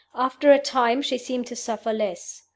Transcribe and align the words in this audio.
After 0.15 0.51
a 0.51 0.57
time 0.57 1.03
she 1.03 1.19
seemed 1.19 1.45
to 1.45 1.55
suffer 1.55 1.93
less. 1.93 2.41